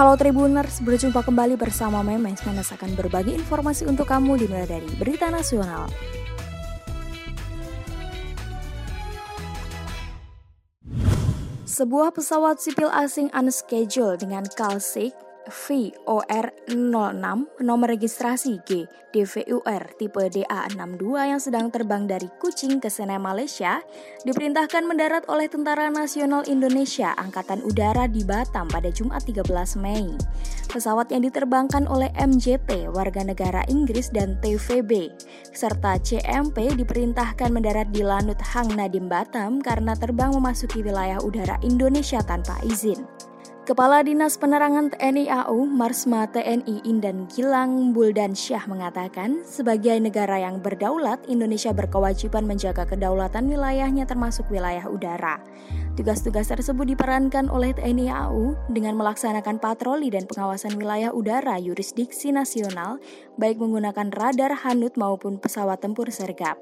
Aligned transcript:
Halo 0.00 0.16
Tribuners, 0.16 0.80
berjumpa 0.80 1.20
kembali 1.20 1.60
bersama 1.60 2.00
Memes 2.00 2.40
Memes 2.48 2.72
akan 2.72 2.96
berbagi 2.96 3.36
informasi 3.36 3.84
untuk 3.84 4.08
kamu 4.08 4.40
dimulai 4.40 4.64
dari 4.64 4.88
berita 4.96 5.28
nasional. 5.28 5.92
Sebuah 11.68 12.16
pesawat 12.16 12.64
sipil 12.64 12.88
asing 12.88 13.28
unscheduled 13.36 14.24
dengan 14.24 14.48
Kalsik 14.48 15.12
VOR06 15.50 17.60
nomor 17.60 17.88
registrasi 17.90 18.62
G 18.64 18.86
DVUR 19.10 19.98
tipe 19.98 20.22
DA62 20.22 21.02
yang 21.18 21.42
sedang 21.42 21.66
terbang 21.68 22.06
dari 22.06 22.30
Kucing 22.38 22.78
ke 22.78 22.86
Sene 22.86 23.18
Malaysia 23.18 23.82
diperintahkan 24.22 24.86
mendarat 24.86 25.26
oleh 25.26 25.50
Tentara 25.50 25.90
Nasional 25.90 26.46
Indonesia 26.46 27.10
Angkatan 27.18 27.66
Udara 27.66 28.06
di 28.06 28.22
Batam 28.22 28.70
pada 28.70 28.88
Jumat 28.94 29.26
13 29.26 29.50
Mei. 29.82 30.14
Pesawat 30.70 31.10
yang 31.10 31.26
diterbangkan 31.26 31.90
oleh 31.90 32.14
MJT 32.14 32.94
warga 32.94 33.26
negara 33.26 33.66
Inggris 33.66 34.14
dan 34.14 34.38
TVB 34.38 35.10
serta 35.50 35.98
CMP 35.98 36.78
diperintahkan 36.78 37.50
mendarat 37.50 37.90
di 37.90 38.06
Lanut 38.06 38.38
Hang 38.38 38.70
Nadim 38.78 39.10
Batam 39.10 39.58
karena 39.58 39.98
terbang 39.98 40.30
memasuki 40.30 40.86
wilayah 40.86 41.18
udara 41.18 41.58
Indonesia 41.66 42.22
tanpa 42.22 42.62
izin. 42.62 43.02
Kepala 43.60 44.00
Dinas 44.00 44.40
Penerangan 44.40 44.88
TNI 44.96 45.28
AU 45.28 45.68
Marsma 45.68 46.24
TNI 46.24 46.80
Indan 46.88 47.28
Gilang 47.28 47.92
Buldan 47.92 48.32
Syah 48.32 48.64
mengatakan, 48.64 49.44
sebagai 49.44 50.00
negara 50.00 50.40
yang 50.40 50.64
berdaulat, 50.64 51.20
Indonesia 51.28 51.68
berkewajiban 51.68 52.48
menjaga 52.48 52.88
kedaulatan 52.88 53.52
wilayahnya 53.52 54.08
termasuk 54.08 54.48
wilayah 54.48 54.88
udara. 54.88 55.44
Tugas-tugas 55.92 56.48
tersebut 56.48 56.88
diperankan 56.96 57.52
oleh 57.52 57.76
TNI 57.76 58.08
AU 58.08 58.56
dengan 58.72 58.96
melaksanakan 58.96 59.60
patroli 59.60 60.08
dan 60.08 60.24
pengawasan 60.24 60.80
wilayah 60.80 61.12
udara 61.12 61.60
yurisdiksi 61.60 62.32
nasional, 62.32 62.96
baik 63.36 63.60
menggunakan 63.60 64.08
radar 64.16 64.56
Hanut 64.64 64.96
maupun 64.96 65.36
pesawat 65.36 65.84
tempur 65.84 66.08
sergap. 66.08 66.56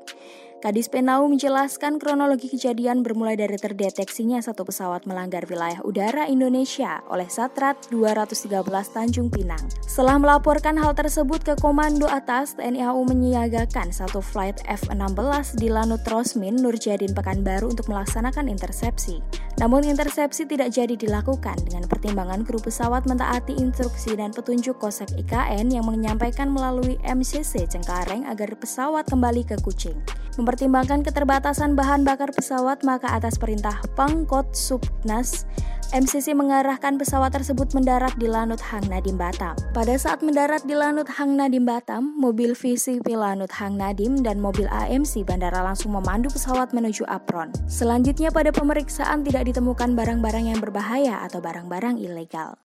Kadis 0.58 0.90
Penau 0.90 1.30
menjelaskan 1.30 2.02
kronologi 2.02 2.50
kejadian 2.50 3.06
bermulai 3.06 3.38
dari 3.38 3.54
terdeteksinya 3.54 4.42
satu 4.42 4.66
pesawat 4.66 5.06
melanggar 5.06 5.46
wilayah 5.46 5.78
udara 5.86 6.26
Indonesia 6.26 6.98
oleh 7.06 7.30
Satrat 7.30 7.78
213 7.94 8.66
Tanjung 8.90 9.30
Pinang. 9.30 9.62
Setelah 9.86 10.18
melaporkan 10.18 10.74
hal 10.74 10.98
tersebut 10.98 11.46
ke 11.46 11.54
komando 11.62 12.10
atas, 12.10 12.58
TNI 12.58 12.90
AU 12.90 13.06
menyiagakan 13.06 13.94
satu 13.94 14.18
flight 14.18 14.58
F-16 14.66 15.62
di 15.62 15.70
Lanut 15.70 16.02
Rosmin, 16.10 16.58
Nurjadin 16.58 17.14
Pekanbaru 17.14 17.70
untuk 17.70 17.86
melaksanakan 17.86 18.50
intersepsi. 18.50 19.22
Namun 19.58 19.82
intersepsi 19.82 20.46
tidak 20.46 20.70
jadi 20.70 20.94
dilakukan 20.94 21.58
dengan 21.66 21.82
pertimbangan 21.90 22.46
kru 22.46 22.62
pesawat 22.62 23.10
mentaati 23.10 23.58
instruksi 23.58 24.14
dan 24.14 24.30
petunjuk 24.30 24.78
Kosek 24.78 25.10
IKN 25.18 25.74
yang 25.74 25.82
menyampaikan 25.82 26.46
melalui 26.46 26.94
MCC 27.02 27.66
Cengkareng 27.66 28.22
agar 28.30 28.54
pesawat 28.54 29.10
kembali 29.10 29.42
ke 29.42 29.58
Kucing. 29.58 29.98
Mempertimbangkan 30.38 31.02
keterbatasan 31.02 31.74
bahan 31.74 32.06
bakar 32.06 32.30
pesawat, 32.30 32.86
maka 32.86 33.10
atas 33.10 33.34
perintah 33.34 33.74
Pangkot 33.98 34.54
Subnas, 34.54 35.42
MCC 35.88 36.36
mengarahkan 36.36 37.00
pesawat 37.00 37.32
tersebut 37.32 37.72
mendarat 37.72 38.12
di 38.20 38.28
Lanut 38.28 38.60
Hang 38.60 38.84
Nadim 38.92 39.16
Batam. 39.16 39.56
Pada 39.72 39.96
saat 39.96 40.20
mendarat 40.20 40.60
di 40.68 40.76
Lanut 40.76 41.08
Hang 41.08 41.32
Nadim 41.32 41.64
Batam, 41.64 42.12
mobil 42.12 42.52
VCP 42.52 43.16
Lanut 43.16 43.48
Hang 43.56 43.80
Nadim 43.80 44.20
dan 44.20 44.36
mobil 44.36 44.68
AMC 44.68 45.24
Bandara 45.24 45.64
langsung 45.64 45.96
memandu 45.96 46.28
pesawat 46.28 46.76
menuju 46.76 47.08
apron. 47.08 47.56
Selanjutnya 47.72 48.28
pada 48.28 48.52
pemeriksaan 48.52 49.24
tidak 49.24 49.48
ditemukan 49.48 49.96
barang-barang 49.96 50.52
yang 50.52 50.60
berbahaya 50.60 51.24
atau 51.24 51.40
barang-barang 51.40 51.96
ilegal. 51.96 52.60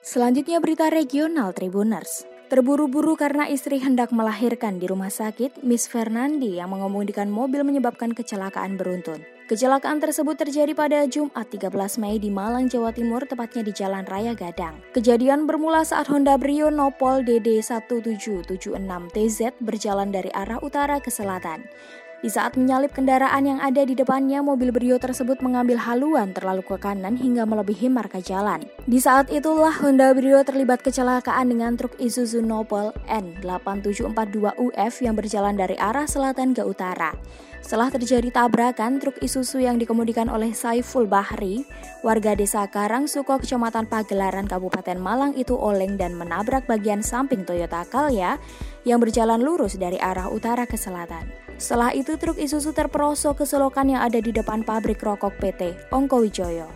Selanjutnya 0.00 0.64
berita 0.64 0.88
regional 0.88 1.52
Tribuners. 1.52 2.31
Terburu-buru 2.52 3.16
karena 3.16 3.48
istri 3.48 3.80
hendak 3.80 4.12
melahirkan 4.12 4.76
di 4.76 4.84
rumah 4.84 5.08
sakit, 5.08 5.64
Miss 5.64 5.88
Fernandi 5.88 6.60
yang 6.60 6.76
mengemudikan 6.76 7.32
mobil 7.32 7.64
menyebabkan 7.64 8.12
kecelakaan 8.12 8.76
beruntun. 8.76 9.24
Kecelakaan 9.48 10.04
tersebut 10.04 10.36
terjadi 10.36 10.76
pada 10.76 11.08
Jumat 11.08 11.48
13 11.48 11.72
Mei 11.96 12.20
di 12.20 12.28
Malang, 12.28 12.68
Jawa 12.68 12.92
Timur, 12.92 13.24
tepatnya 13.24 13.64
di 13.64 13.72
Jalan 13.72 14.04
Raya 14.04 14.36
Gadang. 14.36 14.84
Kejadian 14.92 15.48
bermula 15.48 15.80
saat 15.80 16.12
Honda 16.12 16.36
Brio 16.36 16.68
Nopol 16.68 17.24
DD1776TZ 17.24 19.56
berjalan 19.64 20.12
dari 20.12 20.28
arah 20.36 20.60
utara 20.60 21.00
ke 21.00 21.08
selatan. 21.08 21.64
Di 22.22 22.30
saat 22.30 22.54
menyalip 22.54 22.94
kendaraan 22.94 23.42
yang 23.42 23.58
ada 23.58 23.82
di 23.82 23.98
depannya, 23.98 24.46
mobil 24.46 24.70
Brio 24.70 24.94
tersebut 24.94 25.42
mengambil 25.42 25.74
haluan 25.74 26.30
terlalu 26.30 26.62
ke 26.62 26.78
kanan 26.78 27.18
hingga 27.18 27.42
melebihi 27.42 27.90
marka 27.90 28.22
jalan. 28.22 28.62
Di 28.86 29.02
saat 29.02 29.26
itulah 29.34 29.74
Honda 29.82 30.14
Brio 30.14 30.38
terlibat 30.46 30.86
kecelakaan 30.86 31.50
dengan 31.50 31.74
truk 31.74 31.98
Isuzu 31.98 32.38
Nopal 32.38 32.94
N8742UF 33.10 35.02
yang 35.02 35.18
berjalan 35.18 35.58
dari 35.58 35.74
arah 35.74 36.06
selatan 36.06 36.54
ke 36.54 36.62
utara. 36.62 37.10
Setelah 37.58 37.90
terjadi 37.90 38.30
tabrakan, 38.30 39.02
truk 39.02 39.18
Isuzu 39.18 39.58
yang 39.58 39.82
dikemudikan 39.82 40.30
oleh 40.30 40.54
Saiful 40.54 41.10
Bahri, 41.10 41.66
warga 42.06 42.38
desa 42.38 42.70
Karangsuko, 42.70 43.42
Kecamatan 43.42 43.90
Pagelaran, 43.90 44.46
Kabupaten 44.46 44.94
Malang 44.94 45.34
itu 45.34 45.58
oleng 45.58 45.98
dan 45.98 46.14
menabrak 46.14 46.70
bagian 46.70 47.02
samping 47.02 47.42
Toyota 47.42 47.82
Calya 47.82 48.38
yang 48.86 49.02
berjalan 49.02 49.42
lurus 49.42 49.74
dari 49.74 49.98
arah 49.98 50.30
utara 50.30 50.70
ke 50.70 50.78
selatan. 50.78 51.51
Setelah 51.62 51.94
itu 51.94 52.18
truk 52.18 52.42
Isuzu 52.42 52.74
terperosok 52.74 53.38
ke 53.38 53.44
selokan 53.46 53.86
yang 53.86 54.02
ada 54.02 54.18
di 54.18 54.34
depan 54.34 54.66
pabrik 54.66 54.98
rokok 54.98 55.38
PT 55.38 55.94
Ongko 55.94 56.26
Wijoyo. 56.26 56.66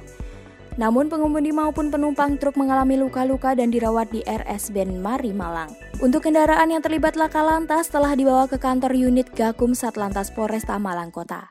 Namun 0.78 1.10
pengemudi 1.10 1.50
maupun 1.50 1.90
penumpang 1.90 2.38
truk 2.38 2.54
mengalami 2.54 2.94
luka-luka 2.94 3.58
dan 3.58 3.74
dirawat 3.74 4.14
di 4.14 4.22
RS 4.22 4.70
Ben 4.70 5.02
Mari 5.02 5.34
Malang. 5.34 5.74
Untuk 5.98 6.22
kendaraan 6.30 6.70
yang 6.70 6.86
terlibat 6.86 7.18
laka 7.18 7.42
lantas 7.42 7.90
telah 7.90 8.14
dibawa 8.14 8.46
ke 8.46 8.62
kantor 8.62 8.94
unit 8.94 9.26
Gakum 9.34 9.74
Satlantas 9.74 10.30
Polresta 10.30 10.78
Malang 10.78 11.10
Kota. 11.10 11.50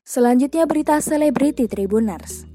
Selanjutnya 0.00 0.64
berita 0.64 0.96
selebriti 1.04 1.68
Tribuners. 1.68 2.48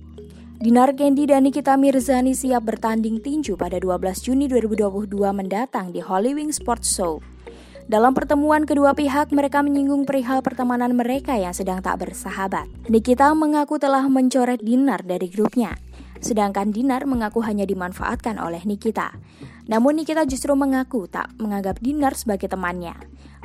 Dinar 0.58 0.98
Kendi 0.98 1.30
dan 1.30 1.46
Nikita 1.46 1.78
Mirzani 1.78 2.34
siap 2.34 2.66
bertanding 2.66 3.22
tinju 3.22 3.54
pada 3.54 3.78
12 3.78 4.26
Juni 4.26 4.50
2022 4.50 5.14
mendatang 5.30 5.94
di 5.94 6.02
Holy 6.02 6.34
Sports 6.50 6.90
Show. 6.90 7.22
Dalam 7.90 8.14
pertemuan 8.14 8.70
kedua 8.70 8.94
pihak, 8.94 9.34
mereka 9.34 9.66
menyinggung 9.66 10.06
perihal 10.06 10.46
pertemanan 10.46 10.94
mereka 10.94 11.34
yang 11.34 11.58
sedang 11.58 11.82
tak 11.82 11.98
bersahabat. 11.98 12.70
Nikita 12.86 13.34
mengaku 13.34 13.82
telah 13.82 14.06
mencoret 14.06 14.62
Dinar 14.62 15.02
dari 15.02 15.26
grupnya, 15.26 15.74
sedangkan 16.22 16.70
Dinar 16.70 17.10
mengaku 17.10 17.42
hanya 17.42 17.66
dimanfaatkan 17.66 18.38
oleh 18.38 18.62
Nikita. 18.62 19.18
Namun 19.66 19.98
Nikita 19.98 20.22
justru 20.30 20.54
mengaku 20.54 21.10
tak 21.10 21.34
menganggap 21.42 21.82
Dinar 21.82 22.14
sebagai 22.14 22.46
temannya. 22.46 22.94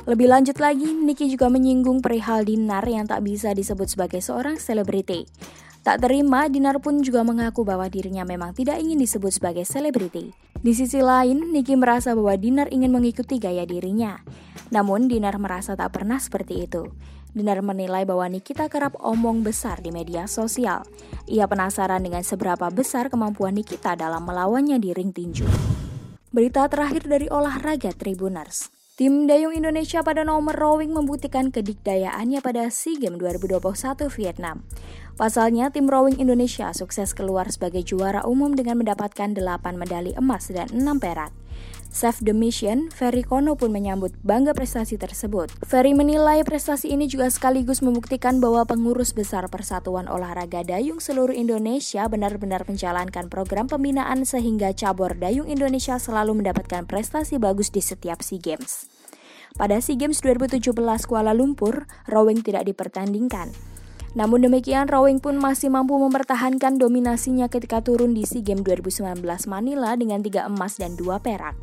Lebih 0.05 0.29
lanjut 0.29 0.61
lagi, 0.61 0.93
Niki 0.93 1.25
juga 1.25 1.49
menyinggung 1.49 2.05
perihal 2.05 2.45
Dinar 2.45 2.85
yang 2.85 3.09
tak 3.09 3.25
bisa 3.25 3.49
disebut 3.49 3.97
sebagai 3.97 4.21
seorang 4.21 4.61
selebriti. 4.61 5.25
Tak 5.85 6.01
terima, 6.01 6.49
Dinar 6.49 6.81
pun 6.81 7.05
juga 7.05 7.21
mengaku 7.21 7.61
bahwa 7.61 7.85
dirinya 7.85 8.25
memang 8.25 8.57
tidak 8.57 8.81
ingin 8.81 8.97
disebut 8.97 9.37
sebagai 9.37 9.69
selebriti. 9.69 10.33
Di 10.57 10.73
sisi 10.73 10.97
lain, 10.97 11.53
Niki 11.53 11.77
merasa 11.77 12.17
bahwa 12.17 12.33
Dinar 12.41 12.73
ingin 12.73 12.89
mengikuti 12.89 13.37
gaya 13.37 13.69
dirinya. 13.69 14.17
Namun, 14.73 15.05
Dinar 15.05 15.37
merasa 15.37 15.77
tak 15.77 15.93
pernah 15.93 16.17
seperti 16.17 16.65
itu. 16.65 16.89
Dinar 17.37 17.61
menilai 17.61 18.01
bahwa 18.01 18.25
Nikita 18.25 18.65
kerap 18.65 18.97
omong 18.97 19.45
besar 19.45 19.77
di 19.85 19.93
media 19.93 20.25
sosial. 20.25 20.89
Ia 21.29 21.45
penasaran 21.45 22.01
dengan 22.01 22.25
seberapa 22.25 22.65
besar 22.73 23.13
kemampuan 23.13 23.53
Nikita 23.53 23.93
dalam 23.93 24.25
melawannya 24.25 24.81
di 24.81 24.89
ring 24.89 25.13
tinju. 25.13 25.45
Berita 26.33 26.65
terakhir 26.65 27.05
dari 27.05 27.29
olahraga 27.29 27.93
Tribuners. 27.93 28.73
Tim 28.95 29.27
Dayung 29.27 29.51
Indonesia 29.51 29.99
pada 30.07 30.23
nomor 30.23 30.55
rowing 30.55 30.95
membuktikan 30.95 31.51
kedikdayaannya 31.51 32.39
pada 32.39 32.71
SEA 32.71 32.95
Games 32.95 33.19
2021 33.19 34.07
Vietnam. 34.07 34.63
Pasalnya, 35.15 35.71
tim 35.71 35.87
rowing 35.87 36.19
Indonesia 36.19 36.75
sukses 36.75 37.15
keluar 37.15 37.47
sebagai 37.47 37.87
juara 37.87 38.27
umum 38.27 38.51
dengan 38.51 38.83
mendapatkan 38.83 39.31
8 39.31 39.79
medali 39.79 40.11
emas 40.19 40.51
dan 40.51 40.67
6 40.67 40.83
perak. 40.99 41.31
Chef 41.87 42.19
the 42.19 42.35
Mission, 42.35 42.91
Ferry 42.91 43.23
Kono 43.23 43.55
pun 43.55 43.71
menyambut 43.71 44.11
bangga 44.27 44.51
prestasi 44.51 44.99
tersebut. 44.99 45.47
Ferry 45.63 45.95
menilai 45.95 46.43
prestasi 46.43 46.91
ini 46.91 47.07
juga 47.07 47.31
sekaligus 47.31 47.79
membuktikan 47.79 48.43
bahwa 48.43 48.67
pengurus 48.67 49.15
besar 49.15 49.47
Persatuan 49.47 50.11
Olahraga 50.11 50.67
Dayung 50.67 50.99
seluruh 50.99 51.31
Indonesia 51.31 52.03
benar-benar 52.11 52.67
menjalankan 52.67 53.31
program 53.31 53.71
pembinaan 53.71 54.27
sehingga 54.27 54.75
cabur 54.75 55.15
Dayung 55.15 55.47
Indonesia 55.47 55.95
selalu 55.95 56.43
mendapatkan 56.43 56.83
prestasi 56.83 57.39
bagus 57.39 57.71
di 57.71 57.79
setiap 57.79 58.19
SEA 58.19 58.43
Games. 58.43 58.91
Pada 59.55 59.79
SEA 59.79 59.95
Games 59.95 60.19
2017 60.19 60.75
Kuala 61.07 61.31
Lumpur, 61.31 61.87
rowing 62.11 62.43
tidak 62.43 62.67
dipertandingkan. 62.67 63.74
Namun 64.15 64.47
demikian, 64.47 64.87
rowing 64.87 65.19
pun 65.19 65.35
masih 65.35 65.67
mampu 65.67 65.99
mempertahankan 65.99 66.79
dominasinya 66.79 67.51
ketika 67.51 67.83
turun 67.83 68.15
di 68.15 68.23
SEA 68.23 68.39
Games 68.39 68.63
2019 68.63 69.19
Manila 69.51 69.91
dengan 69.99 70.23
3 70.23 70.47
emas 70.47 70.79
dan 70.79 70.95
2 70.95 71.19
perak. 71.19 71.53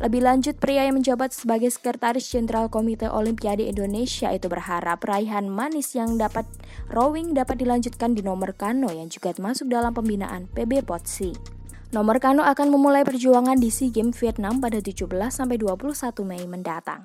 Lebih 0.00 0.24
lanjut, 0.24 0.56
pria 0.56 0.88
yang 0.88 0.98
menjabat 0.98 1.36
sebagai 1.36 1.68
Sekretaris 1.68 2.26
Jenderal 2.26 2.72
Komite 2.72 3.06
Olimpiade 3.12 3.68
Indonesia 3.68 4.32
itu 4.32 4.48
berharap 4.48 5.04
raihan 5.04 5.46
manis 5.46 5.92
yang 5.92 6.16
dapat 6.16 6.48
rowing 6.90 7.36
dapat 7.36 7.60
dilanjutkan 7.60 8.16
di 8.16 8.24
nomor 8.24 8.56
kano 8.56 8.88
yang 8.90 9.06
juga 9.12 9.36
masuk 9.36 9.68
dalam 9.68 9.92
pembinaan 9.92 10.48
PB 10.50 10.88
Potsi. 10.88 11.30
Nomor 11.92 12.24
Kano 12.24 12.40
akan 12.40 12.72
memulai 12.72 13.04
perjuangan 13.04 13.60
di 13.60 13.68
SEA 13.68 13.92
Games 13.92 14.16
Vietnam 14.16 14.64
pada 14.64 14.80
17 14.80 15.12
sampai 15.28 15.60
21 15.60 15.92
Mei 16.24 16.40
mendatang. 16.48 17.04